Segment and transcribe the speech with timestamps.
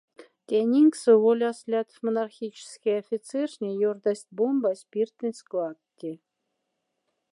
[0.47, 6.13] Тянь инкса воляс лятф монархическяй офицерхне ёрдасть бомба спиртонь складти.